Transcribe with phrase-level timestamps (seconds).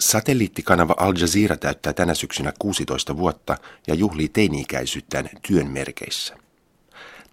[0.00, 3.56] Satelliittikanava Al Jazeera täyttää tänä syksynä 16 vuotta
[3.86, 6.36] ja juhlii teini-ikäisyyttään työn merkeissä.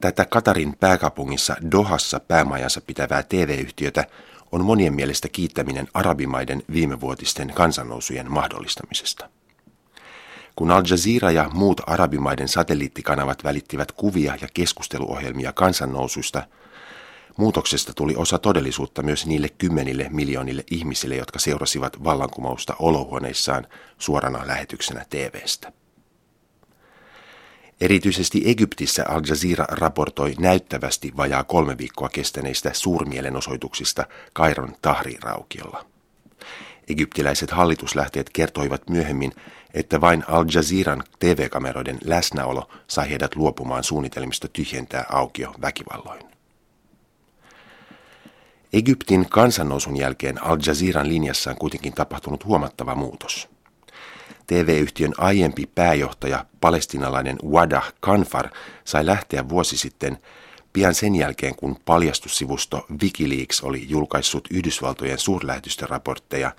[0.02, 4.06] Tätä Katarin pääkaupungissa Dohassa päämajansa pitävää TV-yhtiötä
[4.52, 9.30] on monien mielestä kiittäminen arabimaiden viimevuotisten kansannousujen mahdollistamisesta.
[10.56, 16.48] Kun Al Jazeera ja muut arabimaiden satelliittikanavat välittivät kuvia ja keskusteluohjelmia kansannousuista–
[17.38, 25.06] Muutoksesta tuli osa todellisuutta myös niille kymmenille miljoonille ihmisille, jotka seurasivat vallankumousta olohuoneissaan suorana lähetyksenä
[25.10, 25.72] TVstä.
[27.82, 35.86] Erityisesti Egyptissä Al Jazeera raportoi näyttävästi vajaa kolme viikkoa kestäneistä suurmielenosoituksista Kairon Tahri-raukiolla.
[36.90, 39.32] Egyptiläiset hallituslähteet kertoivat myöhemmin,
[39.74, 46.33] että vain Al Jazeeran TV-kameroiden läsnäolo sai heidät luopumaan suunnitelmista tyhjentää aukio väkivalloin.
[48.74, 53.50] Egyptin kansannousun jälkeen Al Jazeeran linjassa on kuitenkin tapahtunut huomattava muutos.
[54.48, 58.50] TV-yhtiön aiempi pääjohtaja, palestinalainen Wadah Kanfar,
[58.86, 60.18] sai lähteä vuosi sitten
[60.74, 66.52] pian sen jälkeen, kun paljastussivusto Wikileaks oli julkaissut Yhdysvaltojen suurlähetystöraportteja,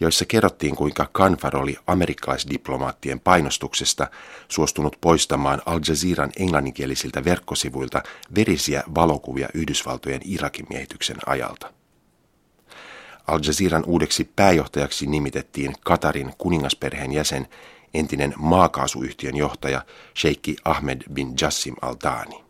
[0.00, 4.06] joissa kerrottiin kuinka Kanfar oli amerikkalaisdiplomaattien painostuksesta
[4.48, 8.02] suostunut poistamaan Al Jazeeran englanninkielisiltä verkkosivuilta
[8.34, 11.72] verisiä valokuvia Yhdysvaltojen Irakin miehityksen ajalta.
[13.26, 17.48] Al Jazeeran uudeksi pääjohtajaksi nimitettiin Katarin kuningasperheen jäsen,
[17.94, 19.82] entinen maakaasuyhtiön johtaja
[20.18, 22.43] Sheikki Ahmed bin Jassim Al Thani.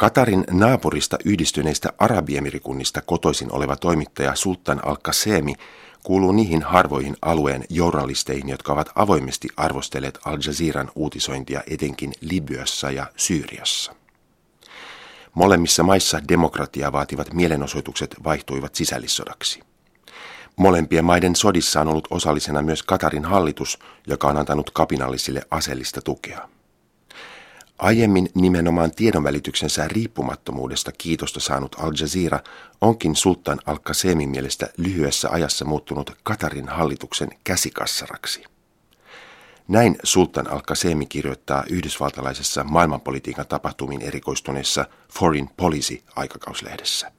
[0.00, 5.54] Katarin naapurista yhdistyneistä Arabiemirikunnista kotoisin oleva toimittaja Sultan Al-Qasemi
[6.02, 13.06] kuuluu niihin harvoihin alueen journalisteihin, jotka ovat avoimesti arvostelleet Al Jazeeran uutisointia etenkin Libyassa ja
[13.16, 13.94] Syyriassa.
[15.34, 19.60] Molemmissa maissa demokratiaa vaativat mielenosoitukset vaihtuivat sisällissodaksi.
[20.56, 26.48] Molempien maiden sodissa on ollut osallisena myös Katarin hallitus, joka on antanut kapinallisille aseellista tukea.
[27.80, 32.40] Aiemmin nimenomaan tiedonvälityksensä riippumattomuudesta kiitosta saanut Al Jazeera
[32.80, 38.44] onkin Sultan al-Qasemin mielestä lyhyessä ajassa muuttunut Katarin hallituksen käsikassaraksi.
[39.68, 44.84] Näin Sultan al-Qasemi kirjoittaa yhdysvaltalaisessa maailmanpolitiikan tapahtumiin erikoistuneessa
[45.18, 47.12] Foreign Policy-aikakauslehdessä.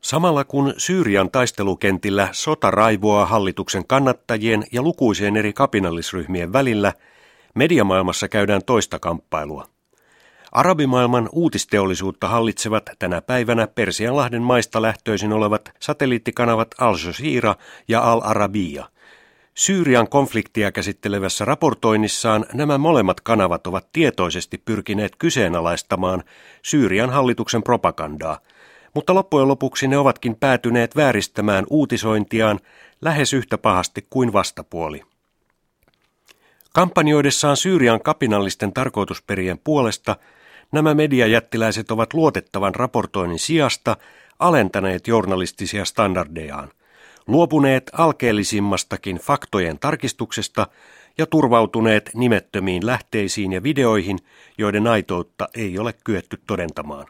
[0.00, 6.92] Samalla kun Syyrian taistelukentillä sota raivoaa hallituksen kannattajien ja lukuisien eri kapinallisryhmien välillä–
[7.54, 9.68] Mediamaailmassa käydään toista kamppailua.
[10.52, 17.54] Arabimaailman uutisteollisuutta hallitsevat tänä päivänä Persianlahden maista lähtöisin olevat satelliittikanavat Al Jazeera
[17.88, 18.88] ja Al Arabia.
[19.54, 26.24] Syyrian konfliktia käsittelevässä raportoinnissaan nämä molemmat kanavat ovat tietoisesti pyrkineet kyseenalaistamaan
[26.62, 28.38] Syyrian hallituksen propagandaa,
[28.94, 32.60] mutta loppujen lopuksi ne ovatkin päätyneet vääristämään uutisointiaan
[33.02, 35.02] lähes yhtä pahasti kuin vastapuoli.
[36.74, 40.16] Kampanjoidessaan Syyrian kapinallisten tarkoitusperien puolesta
[40.72, 43.96] nämä mediajättiläiset ovat luotettavan raportoinnin sijasta
[44.38, 46.70] alentaneet journalistisia standardejaan,
[47.26, 50.66] luopuneet alkeellisimmastakin faktojen tarkistuksesta
[51.18, 54.18] ja turvautuneet nimettömiin lähteisiin ja videoihin,
[54.58, 57.06] joiden aitoutta ei ole kyetty todentamaan.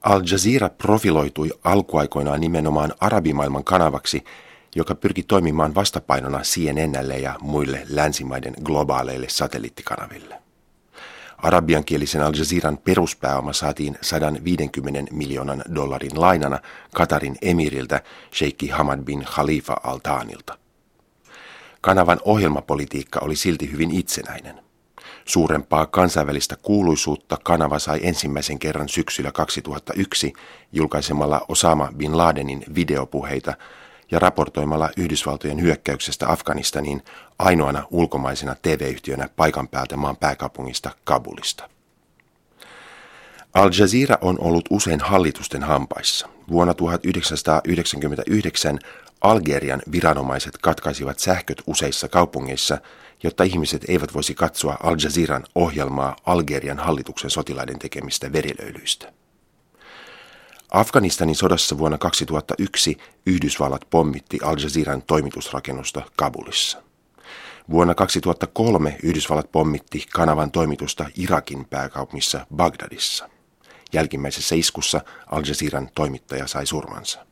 [0.00, 4.24] Al Jazeera profiloitui alkuaikoinaan nimenomaan arabimaailman kanavaksi–
[4.76, 10.42] joka pyrki toimimaan vastapainona CNNlle ja muille länsimaiden globaaleille satelliittikanaville.
[11.38, 16.58] Arabiankielisen Al Jazeeran peruspääoma saatiin 150 miljoonan dollarin lainana
[16.94, 18.02] Katarin emiriltä
[18.34, 20.58] Sheikki Hamad bin Khalifa Al Thanilta.
[21.80, 24.60] Kanavan ohjelmapolitiikka oli silti hyvin itsenäinen.
[25.24, 30.32] Suurempaa kansainvälistä kuuluisuutta kanava sai ensimmäisen kerran syksyllä 2001
[30.72, 33.54] julkaisemalla Osama bin Ladenin videopuheita
[34.10, 37.02] ja raportoimalla Yhdysvaltojen hyökkäyksestä Afganistaniin
[37.38, 41.70] ainoana ulkomaisena TV-yhtiönä paikan päältä maan pääkaupungista Kabulista.
[43.54, 46.28] Al Jazeera on ollut usein hallitusten hampaissa.
[46.48, 48.78] Vuonna 1999
[49.20, 52.78] Algerian viranomaiset katkaisivat sähköt useissa kaupungeissa,
[53.22, 59.12] jotta ihmiset eivät voisi katsoa Al Jazeeran ohjelmaa Algerian hallituksen sotilaiden tekemistä verilöylyistä.
[60.72, 66.82] Afganistanin sodassa vuonna 2001 Yhdysvallat pommitti Al Jazeeran toimitusrakennusta Kabulissa.
[67.70, 73.30] Vuonna 2003 Yhdysvallat pommitti kanavan toimitusta Irakin pääkaupungissa Bagdadissa.
[73.92, 77.26] Jälkimmäisessä iskussa Al Jazeeran toimittaja sai surmansa.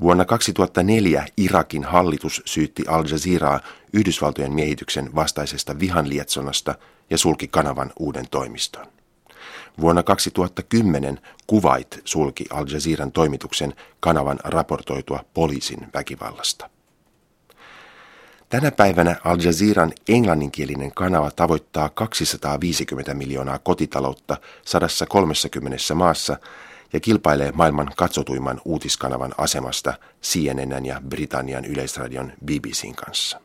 [0.00, 3.60] Vuonna 2004 Irakin hallitus syytti Al Jazeeraa
[3.92, 6.74] Yhdysvaltojen miehityksen vastaisesta vihanlietsonnasta
[7.10, 8.97] ja sulki kanavan uuden toimiston.
[9.80, 16.70] Vuonna 2010 Kuwait sulki Al Jazeeran toimituksen kanavan raportoitua poliisin väkivallasta.
[18.48, 26.36] Tänä päivänä Al Jazeeran englanninkielinen kanava tavoittaa 250 miljoonaa kotitaloutta 130 maassa
[26.92, 33.40] ja kilpailee maailman katsotuimman uutiskanavan asemasta CNN ja Britannian yleisradion BBCn kanssa.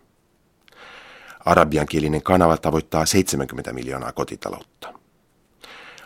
[1.45, 5.02] Arabiankielinen kanava tavoittaa 70 miljoonaa kotitaloutta.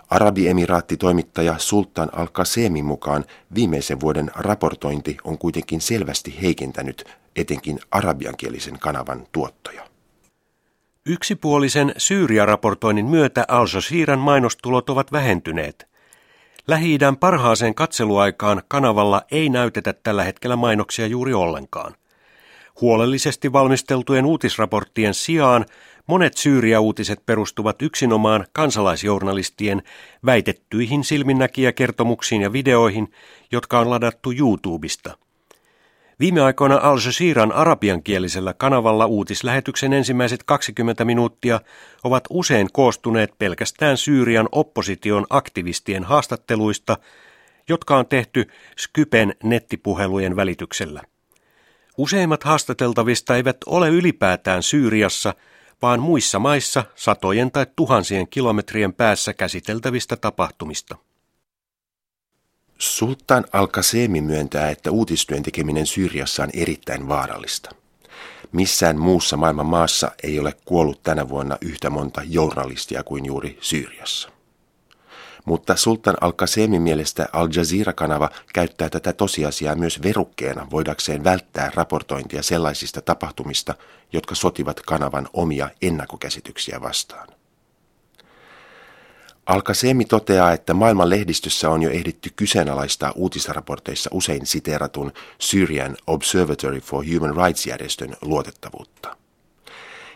[0.10, 3.26] Arabiemiraattitoimittaja Sultan al-Qasemin mukaan
[3.56, 7.04] viimeisen vuoden raportointi on kuitenkin selvästi heikentänyt
[7.36, 9.88] etenkin arabiankielisen kanavan tuottoja.
[11.06, 15.88] Yksipuolisen Syyria-raportoinnin myötä Al Jazeeran mainostulot ovat vähentyneet.
[16.68, 21.96] lähi parhaaseen katseluaikaan kanavalla ei näytetä tällä hetkellä mainoksia juuri ollenkaan.
[22.82, 25.66] Huolellisesti valmisteltujen uutisraporttien sijaan
[26.08, 29.82] monet Syyria-uutiset perustuvat yksinomaan kansalaisjournalistien
[30.26, 33.12] väitettyihin silminnäkijäkertomuksiin ja videoihin,
[33.52, 35.18] jotka on ladattu YouTubesta–
[36.20, 41.62] Viime aikoina Al Jazeeran arabiankielisellä kanavalla uutislähetyksen ensimmäiset 20 minuuttia
[42.04, 46.98] ovat usein koostuneet pelkästään Syyrian opposition aktivistien haastatteluista,
[47.70, 48.48] jotka on tehty
[48.78, 51.02] Skypen nettipuhelujen välityksellä.
[51.98, 55.34] Useimmat haastateltavista eivät ole ylipäätään Syyriassa,
[55.82, 60.96] vaan muissa maissa satojen tai tuhansien kilometrien päässä käsiteltävistä tapahtumista.
[62.78, 67.70] Sultan al-Qasemi myöntää, että uudistyön tekeminen Syyriassa on erittäin vaarallista.
[68.52, 74.37] Missään muussa maailman maassa ei ole kuollut tänä vuonna yhtä monta journalistia kuin juuri Syyriassa.
[75.48, 83.02] Mutta Sultan al-Qasemin mielestä Al Jazeera-kanava käyttää tätä tosiasiaa myös verukkeena voidakseen välttää raportointia sellaisista
[83.02, 83.76] tapahtumista,
[84.14, 87.28] jotka sotivat kanavan omia ennakkokäsityksiä vastaan.
[89.46, 97.06] Alkasemi toteaa, että maailman lehdistössä on jo ehditty kyseenalaistaa uutisraporteissa usein siteeratun Syrian Observatory for
[97.14, 99.18] Human Rights-järjestön luotettavuutta.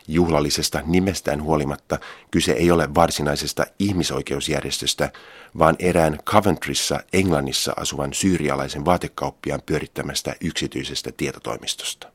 [0.08, 2.00] Juhlallisesta nimestään huolimatta
[2.32, 5.12] kyse ei ole varsinaisesta ihmisoikeusjärjestöstä,
[5.60, 12.12] vaan erään Coventryssa Englannissa asuvan syyrialaisen vaatekauppiaan pyörittämästä yksityisestä tietotoimistosta.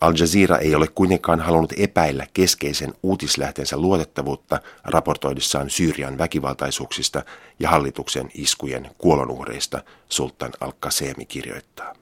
[0.00, 7.22] Al Jazeera ei ole kuitenkaan halunnut epäillä keskeisen uutislähteensä luotettavuutta raportoidessaan Syyrian väkivaltaisuuksista
[7.58, 11.99] ja hallituksen iskujen kuolonuhreista, Sultan al-Qasemi kirjoittaa.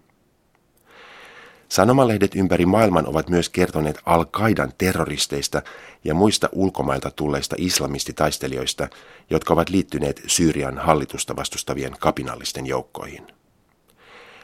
[1.69, 5.63] Sanomalehdet ympäri maailman ovat myös kertoneet Al-Qaidan terroristeista
[6.05, 8.89] ja muista ulkomailta tulleista islamistitaistelijoista,
[9.31, 13.27] jotka ovat liittyneet Syyrian hallitusta vastustavien kapinallisten joukkoihin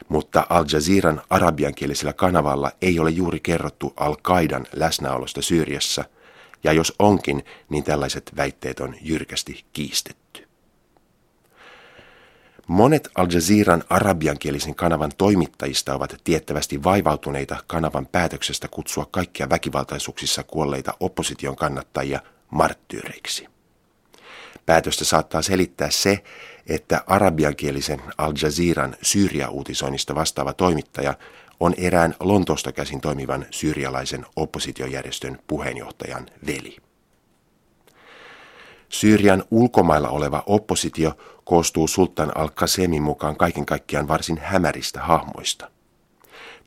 [0.09, 6.05] mutta Al Jazeeran arabiankielisellä kanavalla ei ole juuri kerrottu Al-Qaidan läsnäolosta Syyriassa,
[6.63, 10.47] ja jos onkin, niin tällaiset väitteet on jyrkästi kiistetty.
[12.67, 20.93] Monet Al Jazeeran arabiankielisen kanavan toimittajista ovat tiettävästi vaivautuneita kanavan päätöksestä kutsua kaikkia väkivaltaisuuksissa kuolleita
[20.99, 22.19] opposition kannattajia
[22.49, 23.47] marttyyreiksi.
[24.65, 26.23] Päätöstä saattaa selittää se,
[26.67, 31.13] että arabiankielisen Al Jazeeran Syyria-uutisoinnista vastaava toimittaja
[31.59, 36.84] on erään Lontoosta käsin toimivan syyrialaisen oppositiojärjestön puheenjohtajan veli.
[38.89, 45.69] Syyrian ulkomailla oleva oppositio koostuu Sultan al-Qasemin mukaan kaiken kaikkiaan varsin hämäristä hahmoista.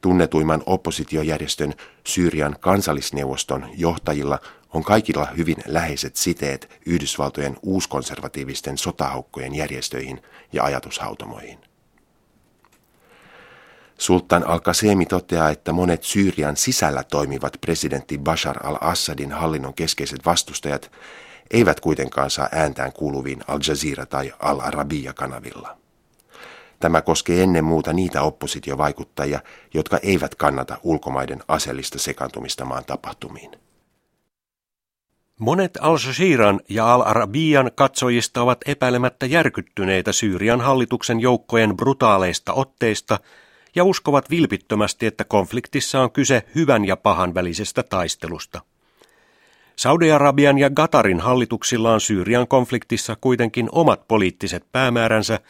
[0.00, 1.74] Tunnetuimman oppositiojärjestön
[2.06, 4.38] Syyrian kansallisneuvoston johtajilla
[4.74, 11.58] on kaikilla hyvin läheiset siteet Yhdysvaltojen uuskonservatiivisten sotahaukkojen järjestöihin ja ajatushautomoihin.
[13.98, 20.90] Sultan al-Qasemi toteaa, että monet Syyrian sisällä toimivat presidentti Bashar al-Assadin hallinnon keskeiset vastustajat
[21.50, 25.78] eivät kuitenkaan saa ääntään kuuluviin Al Jazeera tai Al Arabiya kanavilla.
[26.80, 29.40] Tämä koskee ennen muuta niitä oppositiovaikuttajia,
[29.74, 33.50] jotka eivät kannata ulkomaiden aseellista sekaantumista maan tapahtumiin.
[35.38, 43.20] Monet Al Jazeeran ja Al Arabian katsojista ovat epäilemättä järkyttyneitä Syyrian hallituksen joukkojen brutaaleista otteista
[43.74, 48.60] ja uskovat vilpittömästi, että konfliktissa on kyse hyvän ja pahan välisestä taistelusta.
[49.78, 55.40] Saudi-Arabian ja Gatarin hallituksilla on Syyrian konfliktissa kuitenkin omat poliittiset päämääränsä.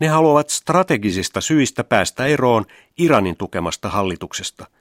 [0.00, 2.64] Ne haluavat strategisista syistä päästä eroon
[2.98, 4.66] Iranin tukemasta hallituksesta–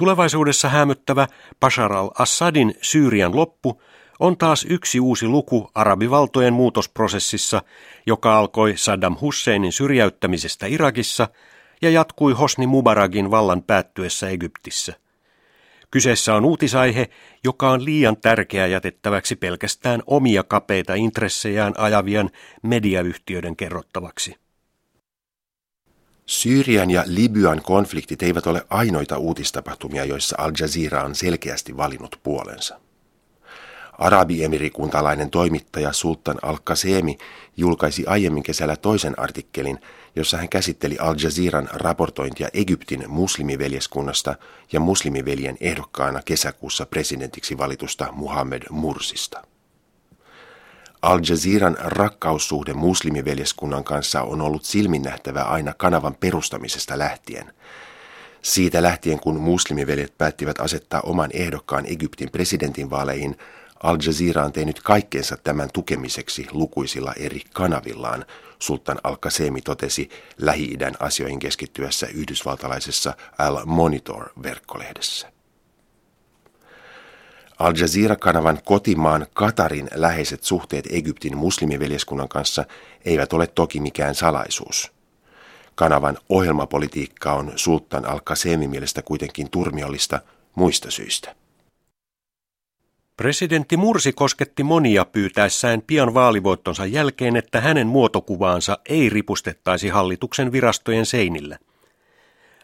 [0.00, 1.26] Tulevaisuudessa hämöttävä
[1.60, 3.82] Bashar al-Assadin Syyrian loppu
[4.20, 7.62] on taas yksi uusi luku arabivaltojen muutosprosessissa,
[8.06, 11.28] joka alkoi Saddam Husseinin syrjäyttämisestä Irakissa
[11.82, 14.94] ja jatkui Hosni Mubarakin vallan päättyessä Egyptissä.
[15.90, 17.10] Kyseessä on uutisaihe,
[17.44, 22.30] joka on liian tärkeä jätettäväksi pelkästään omia kapeita intressejään ajavien
[22.62, 24.36] mediayhtiöiden kerrottavaksi.
[26.26, 32.80] Syyrian ja Libyan konfliktit eivät ole ainoita uutistapahtumia, joissa Al Jazeera on selkeästi valinnut puolensa.
[33.98, 37.18] Arabiemirikuntalainen toimittaja Sultan al-Qasemi
[37.56, 39.78] julkaisi aiemmin kesällä toisen artikkelin,
[40.16, 44.34] jossa hän käsitteli Al Jazeeran raportointia Egyptin muslimiveljeskunnasta
[44.72, 49.42] ja muslimiveljen ehdokkaana kesäkuussa presidentiksi valitusta Muhammed Mursista.
[51.02, 57.52] Al Jazeeran rakkaussuhde muslimiveljeskunnan kanssa on ollut silminnähtävä aina kanavan perustamisesta lähtien.
[58.42, 63.36] Siitä lähtien, kun muslimiveljet päättivät asettaa oman ehdokkaan Egyptin presidentinvaaleihin,
[63.82, 68.24] Al Jazeera on tehnyt kaikkeensa tämän tukemiseksi lukuisilla eri kanavillaan,
[68.58, 75.32] Sultan Al-Qasemi totesi Lähi-idän asioihin keskittyessä yhdysvaltalaisessa Al Monitor-verkkolehdessä.
[77.58, 82.64] Al Jazeera-kanavan kotimaan Katarin läheiset suhteet Egyptin muslimiveljeskunnan kanssa
[83.04, 84.92] eivät ole toki mikään salaisuus.
[85.74, 90.20] Kanavan ohjelmapolitiikka on Sultan al-Qasemi mielestä kuitenkin turmiollista
[90.54, 91.34] muista syistä.
[93.20, 101.06] Presidentti Mursi kosketti monia pyytäessään pian vaalivoittonsa jälkeen, että hänen muotokuvaansa ei ripustettaisi hallituksen virastojen
[101.06, 101.58] seinillä.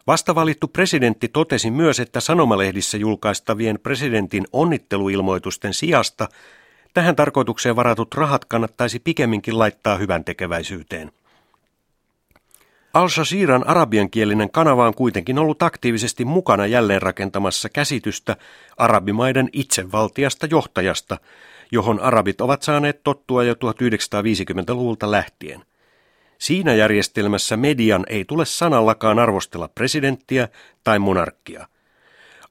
[0.06, 6.28] Vastavalittu presidentti totesi myös, että sanomalehdissä julkaistavien presidentin onnitteluilmoitusten sijasta
[6.94, 11.12] tähän tarkoitukseen varatut rahat kannattaisi pikemminkin laittaa hyvän tekeväisyyteen.
[12.96, 18.36] Al-Shaziran arabiankielinen kanava on kuitenkin ollut aktiivisesti mukana jälleenrakentamassa käsitystä
[18.76, 21.18] arabimaiden itsevaltiasta johtajasta,
[21.72, 25.62] johon arabit ovat saaneet tottua jo 1950-luvulta lähtien.
[26.38, 30.48] Siinä järjestelmässä median ei tule sanallakaan arvostella presidenttiä
[30.84, 31.66] tai monarkkia.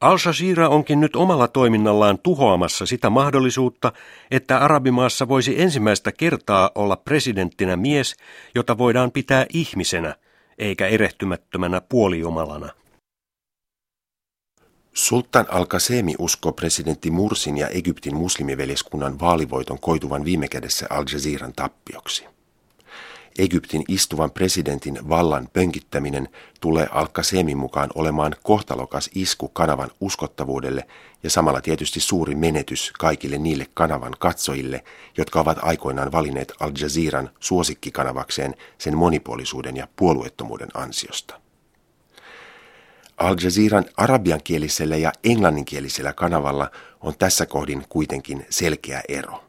[0.02, 3.92] Al-Shazira onkin nyt omalla toiminnallaan tuhoamassa sitä mahdollisuutta,
[4.32, 8.16] että arabimaassa voisi ensimmäistä kertaa olla presidenttinä mies,
[8.56, 10.16] jota voidaan pitää ihmisenä–
[10.58, 12.70] eikä erehtymättömänä puolijumalana.
[14.94, 22.35] Sultan al-Qasemi uskoo presidentti Mursin ja Egyptin muslimiveljeskunnan vaalivoiton koituvan viime kädessä Al Jazeeran tappioksi.
[23.40, 26.30] Egyptin istuvan presidentin vallan pönkittäminen
[26.62, 30.88] tulee Al-Qasemin mukaan olemaan kohtalokas isku kanavan uskottavuudelle
[31.24, 34.84] ja samalla tietysti suuri menetys kaikille niille kanavan katsojille,
[35.18, 41.42] jotka ovat aikoinaan valinneet Al Jazeeran suosikkikanavakseen sen monipuolisuuden ja puolueettomuuden ansiosta.
[43.18, 49.45] Al Jazeeran arabiankielisellä ja englanninkielisellä kanavalla on tässä kohdin kuitenkin selkeä ero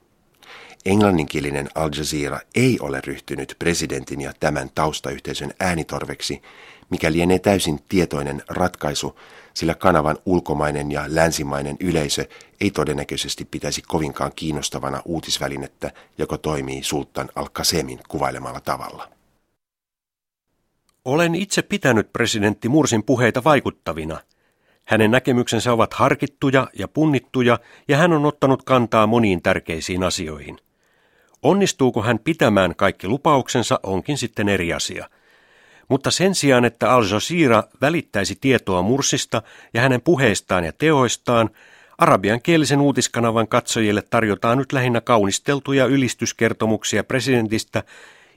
[0.87, 6.43] englanninkielinen Al Jazeera ei ole ryhtynyt presidentin ja tämän taustayhteisön äänitorveksi,
[6.91, 9.19] mikä lienee täysin tietoinen ratkaisu,
[9.55, 12.25] sillä kanavan ulkomainen ja länsimainen yleisö
[12.61, 19.09] ei todennäköisesti pitäisi kovinkaan kiinnostavana uutisvälinettä, joka toimii Sultan al-Qasemin kuvailemalla tavalla.
[21.05, 24.21] Olen itse pitänyt presidentti Mursin puheita vaikuttavina.
[24.85, 30.59] Hänen näkemyksensä ovat harkittuja ja punnittuja, ja hän on ottanut kantaa moniin tärkeisiin asioihin.
[31.47, 35.09] Onnistuuko hän pitämään kaikki lupauksensa onkin sitten eri asia.
[35.89, 39.43] Mutta sen sijaan, että Al Jazeera välittäisi tietoa Mursista
[39.75, 41.51] ja hänen puheistaan ja teoistaan,
[41.99, 47.83] arabian kielisen uutiskanavan katsojille tarjotaan nyt lähinnä kaunisteltuja ylistyskertomuksia presidentistä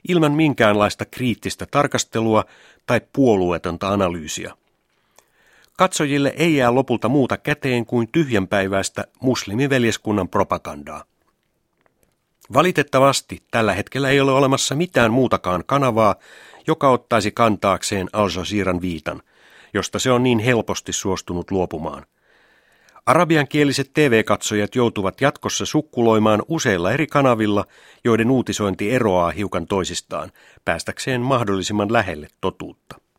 [0.08, 2.44] ilman minkäänlaista kriittistä tarkastelua
[2.86, 4.54] tai puolueetonta analyysiä.
[5.76, 11.04] Katsojille ei jää lopulta muuta käteen kuin tyhjänpäiväistä muslimiveljeskunnan propagandaa.
[12.52, 16.14] Valitettavasti tällä hetkellä ei ole olemassa mitään muutakaan kanavaa,
[16.66, 19.22] joka ottaisi kantaakseen Al Jazeeran viitan,
[19.74, 22.06] josta se on niin helposti suostunut luopumaan.
[23.06, 27.64] Arabiankieliset TV-katsojat joutuvat jatkossa sukkuloimaan useilla eri kanavilla,
[28.04, 30.32] joiden uutisointi eroaa hiukan toisistaan,
[30.64, 33.09] päästäkseen mahdollisimman lähelle totuutta.